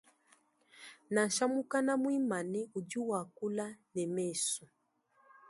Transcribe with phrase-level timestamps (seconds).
[1.13, 4.63] Nansha mukana muimane udi wakula ne mesu.